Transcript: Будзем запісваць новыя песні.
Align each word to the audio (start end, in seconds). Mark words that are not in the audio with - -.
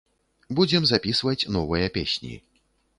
Будзем 0.59 0.87
запісваць 0.93 1.47
новыя 1.59 1.95
песні. 1.99 2.33